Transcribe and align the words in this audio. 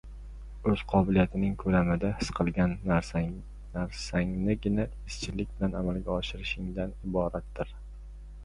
o‘z 0.69 0.83
qobiliyating 0.91 1.51
ko‘lamida 1.63 2.09
his 2.21 2.31
qilgan 2.39 2.73
narsangnigina 2.91 4.87
izchillik 5.13 5.53
bilan 5.59 5.79
amalga 5.83 6.17
oshirishingdan 6.23 6.97
iboratdir. 7.11 7.77